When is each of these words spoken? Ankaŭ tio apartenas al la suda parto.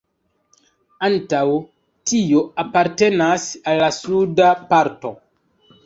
Ankaŭ 1.07 1.41
tio 2.13 2.43
apartenas 2.65 3.49
al 3.71 3.81
la 3.87 3.95
suda 4.03 4.53
parto. 4.75 5.19